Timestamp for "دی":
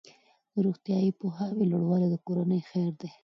3.01-3.09